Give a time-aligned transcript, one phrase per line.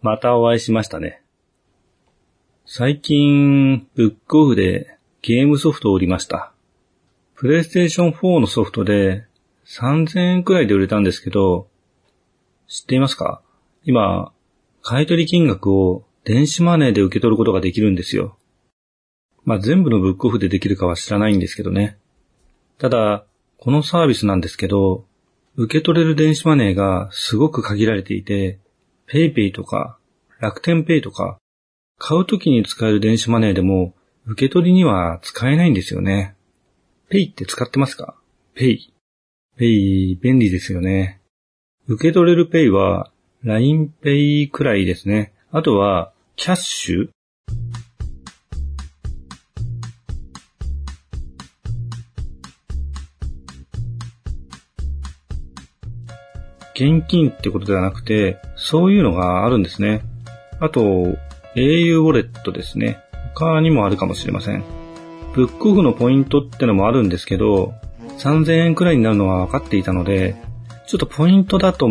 [0.00, 1.22] またお会いしましたね。
[2.64, 6.52] 最近、ブックオフでゲームソフトを売りました。
[7.34, 9.26] プレイステーション4のソフトで
[9.66, 11.68] 3000円くらいで売れたんですけど、
[12.68, 13.42] 知っていますか？
[13.84, 14.32] 今、
[14.82, 18.38] 買取金額を電子マネーで受け取ることができるんですよ。
[19.44, 21.98] まあ、全部のブックオフでできるかは知らないんですけどね。
[22.78, 23.24] ただ、
[23.56, 25.06] このサービスなんですけど、
[25.56, 28.60] 受け取れる電子マネーがすごく限られていて、
[29.10, 29.98] PayPay とか
[30.40, 31.38] 楽天ペイとか、
[31.98, 33.94] 買う時に使える電子マネーでも
[34.26, 36.36] 受け取りには使えないんですよね。
[37.08, 38.14] ペイって使ってますか？
[38.54, 38.92] ペイ。
[39.56, 41.20] ペイ、便利ですよね。
[41.86, 43.10] 受け取れるペイは、
[43.44, 45.32] LINEPay くらいですね。
[45.50, 47.08] あとは、キャッシュ
[56.78, 60.02] 現金ってことではなくて、そういうのがあるんですね。
[60.60, 60.80] あと、
[61.56, 63.00] au ウォレットですね。
[63.34, 64.62] 他にもあるかもしれません。
[65.34, 67.74] ブックオフのポイントってのもあるんですけど、
[68.18, 70.36] 3000円くらいになるのは分かっていたので、
[70.86, 71.88] ちょっとポイントだと、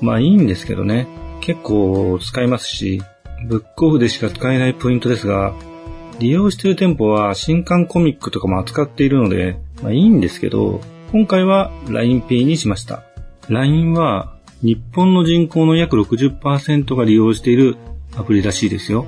[0.00, 1.08] まあいいんですけどね。
[1.40, 3.02] 結構使いますし、
[3.48, 5.52] ブックオフでしか使えないポイントですが、
[6.20, 13.07] 利用している店舗は新刊コミックとかも扱っているので、まあいいんですけど、今回は LINEPay にしました。
[13.48, 17.76] LINE は日本の人口の約60%が利用している
[18.16, 19.06] アプリらしいですよ。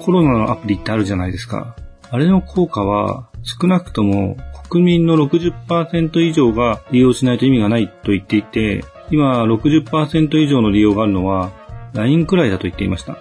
[0.00, 1.74] コロナのアプリってあるじゃないですか。
[2.10, 4.36] あれの効果は少なくとも
[4.68, 11.52] 国民の60%以上が利用しないと意味がないと言っていて、今60%以上の利用があるのは
[11.94, 13.16] LINE くらいだと言っていました。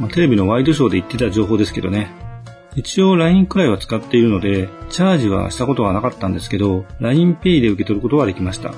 [0.00, 2.10] まあ、テレビのワイドショーで言ってた情報ですけどね。
[2.76, 8.72] 一応 LINE くらいは使っているので、チャージはしたことはなかったんですけど、LINEPay で受け取ることはできました。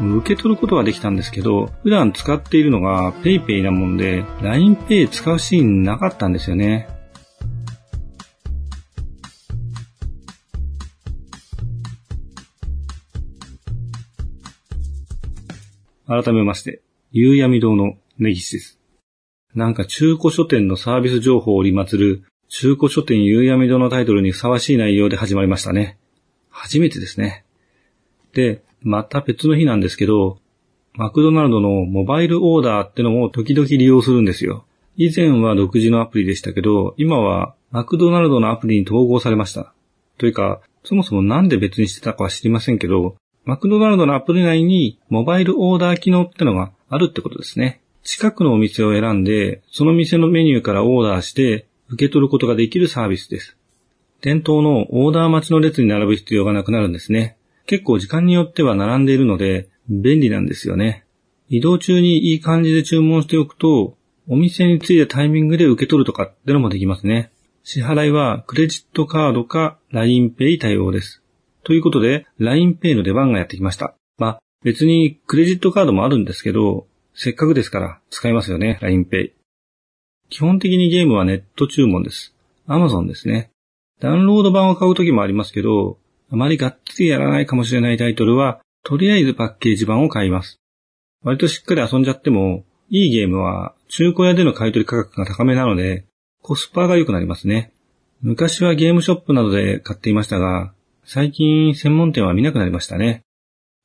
[0.00, 6.88] 受け取ることはできたんですけど、普段使っているのが PayPay なもんで、LINEPay 使うシーンなかったんですよね。
[16.06, 16.80] 改めまして、
[17.10, 18.78] 夕闇堂の根岸です。
[19.54, 25.98] なんか中古書店のサービス情報を織り祭る中古書店夕闇堂のタイトルにふさわしい内容で始まりましたね。
[26.50, 27.44] 初めてですね。
[28.32, 30.38] で、また別の日なんですけど、
[30.94, 34.64] マクドナルドのモバイルオーダーってのも時々利用するんですよ。
[34.96, 39.72] 以前は独自のアプリでしたけど、今はマクドナルドのアプリに統合されました。
[40.18, 47.80] というか、そもそもなんで別にしてたかは知りませんけど、マクドナルドのアプリ内にモバイルオーダー機能ってのがあるってことですね。
[48.02, 53.56] 近くのお店を選んで、その店のメニューからオーダーして受け取ることができるサービスです。
[54.20, 57.37] 店頭のオーダー待ちの列に並ぶ必要がなくなるんですね。
[57.68, 61.04] 結構時間によっては並んでいるので便利なんですよね。
[61.50, 63.96] 移動中にいい感じで注文しておくと、
[64.26, 67.30] お店に着いたタイミングで受け取るとかってのもできますね。
[67.62, 71.22] 支払いはクレジットカードか LINEPay 対応です。
[71.62, 73.94] ということで、LINEPay の出番がやってきました。
[74.16, 79.32] まあ、別にクレジットカードもあるんですけど、せっかくですから使いますよね、LINEPay。
[80.30, 82.34] 基本的にゲームはネット注文です。
[82.66, 83.50] Amazon ですね。
[84.00, 85.98] ダウンロード版を買う時もありますけど、
[86.30, 90.58] あまりがっつりやらないかもしれないタイトルは、とりあえずパッケージ版を買います。
[91.22, 96.04] 割としっかり遊んじゃっても、いいゲームは中古屋での買い取り価格が高めなので、
[96.42, 97.72] コスパが良くなりますね。
[98.20, 100.72] 昔はゲームショップなどで買っていましたが、
[101.04, 103.22] 最近専門店は見なくなりましたね。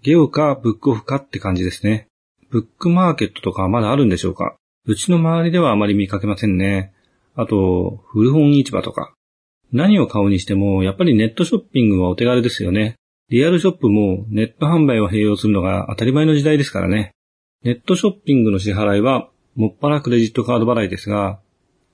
[0.01, 2.07] ゲオかブックオフかって感じですね。
[2.49, 4.55] ブックマーケットとかまだあるんでしょうか
[4.85, 6.93] うちの周りではあまり見かけませんね。
[7.35, 9.13] あと、古本市場とか。
[9.73, 12.95] 何を買うにしても、やっぱりネットショッピングはお手軽ですよね。
[13.29, 17.11] リアルショップもネット販売を併用するのが当たり前の時代ですからね。
[17.63, 21.39] ネットショッピングの支払いは、もっぱらクレジットカード払いですが、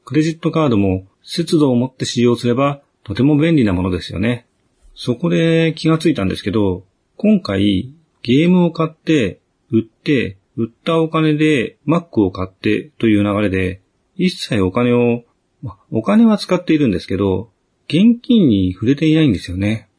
[0.03, 4.45] クレジットカードも節度を持って使用すればとても便利なものですよね。
[4.93, 6.83] そこで気がついたんですけど、
[7.15, 9.39] 今回ゲームを買って、
[9.71, 13.81] 売って、売ったお金で Mac を買ってという流れで、
[14.15, 15.23] 一切お金を、
[15.91, 17.51] お金は使っているんですけど、
[17.91, 19.89] 現金に触れていないんですよね。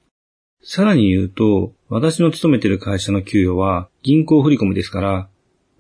[0.62, 5.28] さらに言うと、私の勤めてる会社の給与は銀行振込ですから、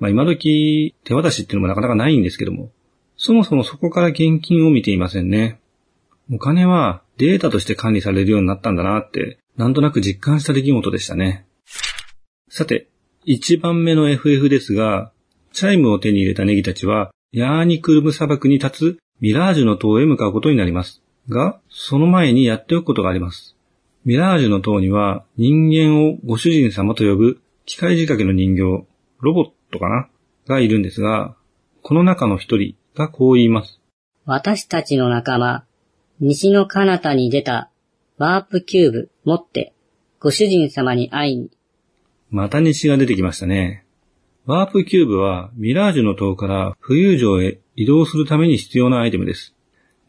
[0.00, 2.72] まあ今時手渡しっていうのもなかなかないんですけども、
[3.16, 5.60] そもそもそこから現金を見ていませんね。
[6.32, 11.46] お金はデータとして管理されるようになったんだなって、なんとなく実感した出来事でしたね。
[12.48, 12.88] さて、
[13.28, 15.12] 1番目の FF ですが、
[15.52, 20.99] チャイムを手に入れたネギたちは、ヤーニクルム砂漠に立つミラージュの塔へ向かうことになります。
[21.28, 23.56] が、その前にやっておくことがあります。
[24.04, 28.86] ミラージュの塔には人間をご主人様と呼ぶ機械仕掛けの人形、
[29.20, 30.08] ロボットかな
[30.48, 31.36] がいるんですが、
[31.82, 33.80] この中の一人がこう言います。
[34.24, 35.64] 私たちの仲間、
[36.18, 37.70] 西の彼方に出た
[38.18, 39.72] ワープキューブ持って、
[40.18, 41.50] ご主人様に会いに、
[42.30, 43.84] また西が出てきましたね。
[44.46, 49.54] ワープキューブはミラージュの塔から浮遊城へ移動するために必要なアイテムです。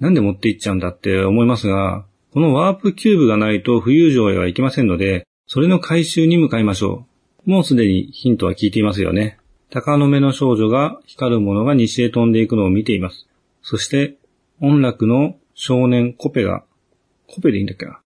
[0.01, 7.06] なんで持って行っちゃうんだって思いますが、このワープキューブがないと浮遊城へは行けませんので、それの回収に向かいましょ
[7.45, 7.50] う。
[7.50, 9.38] もうすでにヒントは聞いていますよね。
[9.69, 13.27] 鷹の目の少女が光るものが西へ飛んでいくのを見ています。
[13.62, 14.15] そして、
[14.59, 16.63] 音楽の少年コペが、
[17.27, 18.01] コペでいいんだっけな。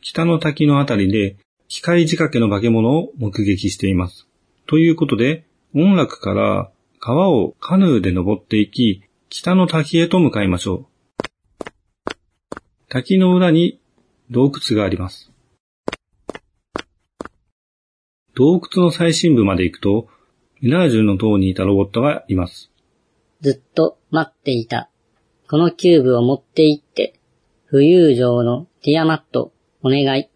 [0.00, 1.36] 北の滝のあたりで
[1.68, 4.26] 機械仕掛けの化け物を目撃しています。
[4.66, 5.44] ということで、
[5.74, 10.97] 音楽から川をカヌーで登っていき、北の滝へと向かいましょう。
[12.90, 13.78] 滝の裏に
[14.30, 15.30] 洞窟があります。
[18.34, 20.08] 洞窟の最深部まで行くと、
[20.62, 22.70] ミラージュの塔にいたロボットがいます。
[23.42, 24.88] ずっと待っていた。
[25.50, 27.20] このキューブを持って行って、
[27.70, 29.52] 浮遊城のティアマット、
[29.82, 30.30] お願い。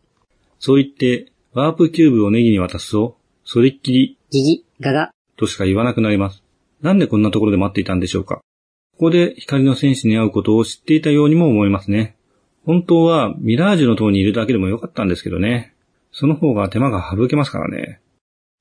[0.58, 3.16] そう言って、ワープキューブをネギに渡すと、
[3.46, 5.10] それっきりギギ、ガガ。
[5.38, 6.42] としか言わなくなります。
[6.82, 8.42] なんでこんなところで待っていたんでしょうかこ
[9.06, 12.18] こで光の戦士に会うことを知っていたようにも思いますね。
[12.64, 15.74] 本当はミラージュの塔にいるだけでもよかったんですけどね。
[16.12, 18.00] その方が手間が省けますからね。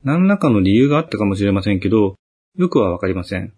[0.04, 2.16] 何らかの理由があったかもしれませんけど、
[2.58, 3.54] よくはわかりません。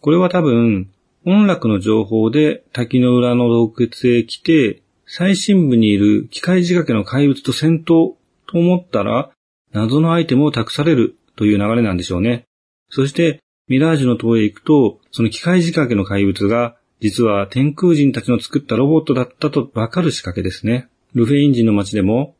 [0.00, 0.90] これは多分、
[1.26, 8.16] 音楽の情報で滝の裏の洞窟へ来て、最深部にいる機械仕掛けの怪物と戦闘と
[8.54, 9.30] 思ったら、
[9.72, 12.44] 謎のアイテムを託されるという流れなんでしょうね。
[12.88, 20.88] そして、ミラージュの塔へ行くと、その機械仕掛けの怪物が、実は天空人たちの作ったロボットだったとわかる仕掛けですね。
[21.14, 22.34] ルフェイン人の街でも、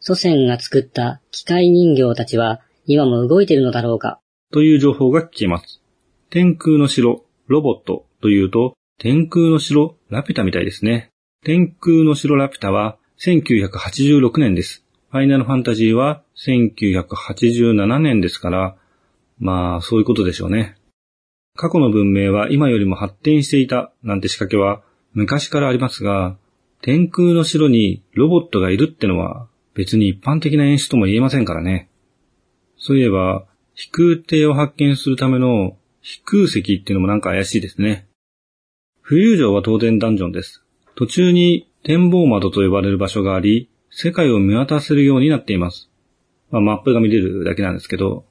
[0.00, 4.20] 祖先が作った機械人形たちは、今も動いてるのだろうか。
[4.52, 5.82] という情報が聞けます。
[6.30, 11.10] 天空の城、ロボットというと、天空の城、ラピュタみたいですね。
[11.44, 14.84] 天空の城ラピュタは1986年です。
[15.10, 18.76] ファイナルファンタジーは1987年ですから、
[19.38, 20.76] まあそういうことでしょうね。
[21.56, 24.82] 過去の文明は今よりも発展していたなんて仕掛けは
[25.12, 26.36] 昔からありますが、
[26.82, 31.90] 天空の城にロボットがいるってのは別に一般的な演出とも言えませんからね。
[32.78, 38.06] そういえば、飛空艇を発見するための飛空石っていうのもなんか怪しいですね。
[39.04, 40.64] 浮遊城は当然ダンジョンです。
[40.94, 45.90] 途中に展望窓と呼ばれる場所があり、世界を見渡せるようになっています。
[46.50, 48.24] まあ、マップが見れるだけなんですけど、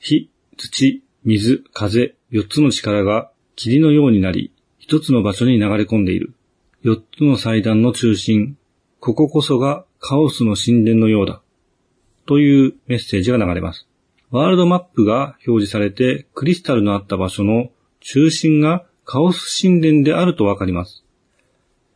[0.00, 6.32] 火、土、水、風、四つの力が霧のようになり、一つの場所に流れ込んでいる。
[6.82, 8.56] 四つの祭壇の中心、
[9.00, 11.42] こここそがカオスの神殿のようだ。
[12.26, 13.88] というメッセージが流れます。
[14.30, 17.70] ワールドマップが表示されて、クリスタルのあった場所の
[18.00, 21.04] 中心がカオス神殿であるとわかります。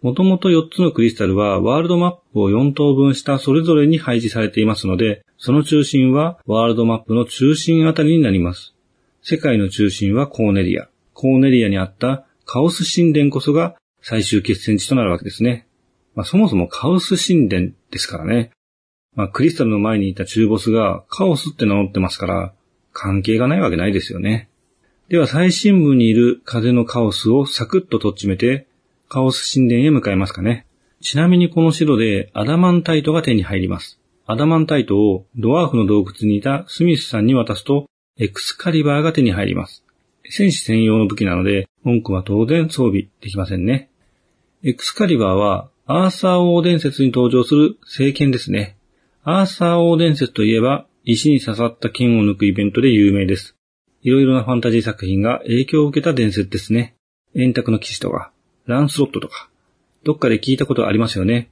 [0.00, 8.71] もともと4つのクリスタルはワールドマップを4等分したそれぞれに配置されていますので、その中心はワールドマップの中心あたりになります。
[9.24, 10.88] 世界の中心はコーネリア。
[11.14, 15.68] コーネリアにあったカオス神殿こそが最終決戦地となるわけですね。
[16.16, 18.50] まあ、そもそもカオス神殿ですからね。
[19.14, 22.52] まあ、クリスタルの前にいた中ボスがカオスって名乗ってますから、
[22.92, 24.48] 関係がないわけないですよね。
[25.08, 28.66] では最深部にいる風のカオスをサクッととっちめて、
[29.08, 30.66] カオス神殿へ向かいますかね。
[31.00, 34.00] ちなみにこの城でアダマンタイトが手に入ります。
[34.26, 37.86] アダマンタイトをドワーフの洞窟にいたスミスさんに渡すと、
[38.18, 39.84] エクスカリバーが手に入ります。
[40.28, 43.88] 戦士専用の武器なので、文句は当然装備できませんね。
[44.62, 48.76] エクスカリバーは、アーサー王伝説に登場する聖剣ですね。
[49.24, 53.56] アーサー王伝説といえば、石に刺さった剣を抜くイベントで有名です。
[54.02, 56.94] いろいろなファンタジー作品が影響を受けた伝説ですね。
[57.34, 58.30] 円卓の騎士とか、
[58.66, 59.48] ランスロットとか、
[60.04, 61.50] どっかで聞いたことありますよね。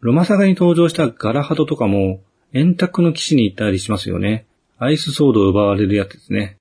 [0.00, 2.22] ロマサガに登場したガラハドとかも、
[2.52, 4.46] 円卓の騎士に行ったりしますよね。
[4.80, 6.56] アイスソードを奪われるやつですね。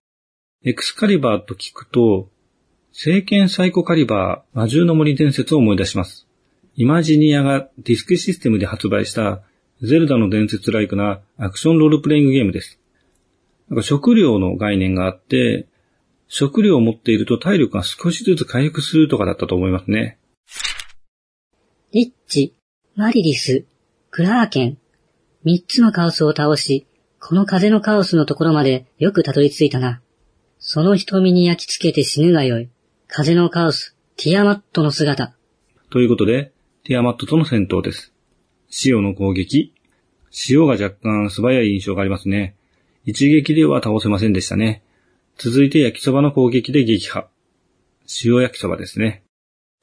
[0.65, 2.29] エクスカリバーと聞くと、
[2.91, 6.27] 聖剣サイコカリバー魔獣の森伝説を思い出します。
[6.75, 9.41] イマジニアがディスクシステムで発売した
[9.83, 12.79] ゼルダの伝説ライクなアクションロールプレイングゲームです。
[13.69, 15.67] なんか食料の概念があって、
[16.27, 20.17] 食料を持っていると体力が少しずつ回復するとかだったと思いますね。
[21.91, 22.55] リッチ、
[22.95, 23.65] マリリス、
[24.09, 24.77] クラーケン。
[25.43, 26.87] 三つのカオスを倒し、
[27.19, 30.01] この風のカオスのところまでよくたどり着いたな。
[30.59, 32.69] その瞳に焼き付けて死ぬがよい。
[33.07, 35.33] 風のカオス、ティアマットの姿。
[35.89, 36.51] ということで、
[36.83, 38.13] ティアマットとの戦闘です。
[38.85, 39.73] 塩の攻撃。
[40.49, 42.55] 塩が若干素早い印象がありますね。
[43.05, 44.83] 一撃では倒せませんでしたね。
[45.37, 47.27] 続いて焼きそばの攻撃で撃破。
[48.23, 49.23] 塩焼きそばですね。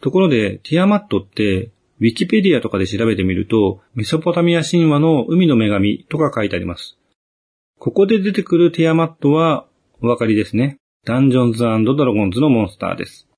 [0.02, 6.98] ところで、ティアマットって、ウィキペディアとかで調べてみると、メソポタミア神話の海の女神とか書いてあります。
[7.78, 9.66] ここで出てくるティアマットは、
[10.00, 10.78] お分かりですね。
[11.04, 13.28] ダンジョンズドラゴンズのモンスターです。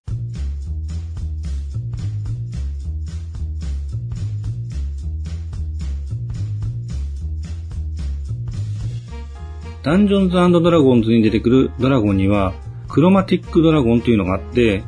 [9.82, 12.54] ダンジョンズドラゴンズに出てくるドラゴンには、
[12.88, 14.84] クロマティックドラゴンというのがあって、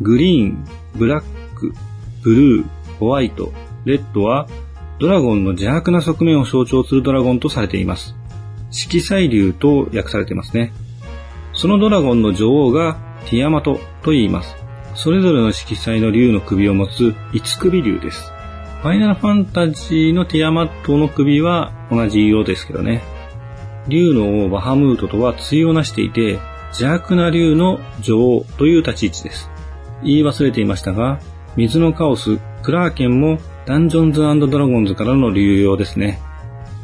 [0.00, 0.64] グリーン、
[0.94, 1.72] ブラック、
[2.22, 2.66] ブルー、
[2.98, 3.52] ホワイト、
[3.84, 4.46] レッドは、
[5.00, 8.14] ドラゴンの邪悪な側面を象徴するドラゴンとされています。
[8.70, 10.72] 色彩竜と訳されていますね。
[11.52, 14.56] そのドラゴンの女王がティアマトと言います。
[14.94, 18.32] それぞれの色彩の竜の首を持つ五首竜です。
[18.82, 23.02] ファイナルファンタジーのティアマトの首は同じ色ですけどね。
[23.88, 29.50] 竜の王バハムートとは対をなしていて、邪悪な竜の女王という立ち位置です。
[30.02, 31.20] 言い忘れていましたが、
[31.56, 36.20] 水のカオス、クラーケンもダンジョンズドラゴンズからの流用ですね。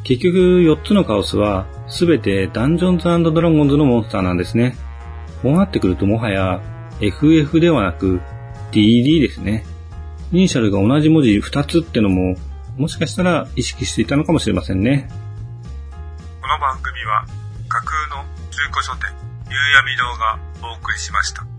[0.05, 4.77] 結局4つのカオスはすべてダンジョンズドラゴンズのモンスターなんですね。
[5.43, 6.61] こうなってくるともはや
[7.01, 8.21] FF ではなく
[8.73, 9.65] DD ですね。
[10.33, 12.37] イニシャルが同じ文字2つってのも
[12.77, 15.09] もしかしたら意識していたのかもしれませんね。
[16.41, 17.27] この番組は
[17.69, 19.07] 架空の中古書店
[19.49, 20.05] 夕闇堂
[20.65, 21.52] がお送りしました。